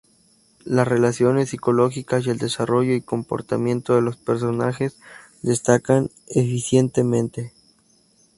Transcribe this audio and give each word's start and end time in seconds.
Las 0.65 0.87
relaciones 0.87 1.51
psicológicas 1.51 2.25
y 2.25 2.31
el 2.31 2.39
desarrollo 2.39 2.95
y 2.95 3.01
comportamiento 3.01 3.93
de 3.93 4.01
los 4.01 4.17
personajes 4.17 4.97
destacan 5.43 6.09
eficientemente. 6.25 7.53